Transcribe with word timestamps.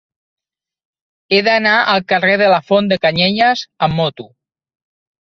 He 1.35 1.43
d'anar 1.49 1.75
al 1.93 2.03
carrer 2.13 2.39
de 2.45 2.49
la 2.57 2.61
Font 2.73 2.93
de 2.95 3.01
Canyelles 3.07 3.67
amb 3.89 4.01
moto. 4.03 4.31